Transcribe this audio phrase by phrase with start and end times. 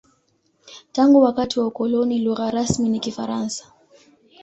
[0.91, 3.65] Tangu wakati wa ukoloni, lugha rasmi ni Kifaransa.